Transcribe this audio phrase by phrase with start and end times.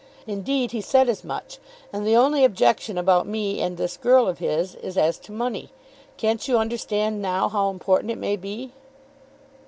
[0.25, 1.59] Indeed he said as much,
[1.93, 5.69] and the only objection about me and this girl of his is as to money.
[6.17, 8.71] Can't you understand, now, how important it may be?"